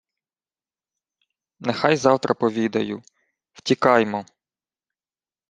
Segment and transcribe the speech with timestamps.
[1.59, 3.03] —Нехай завтра повідаю.
[3.53, 4.25] Втікаймо.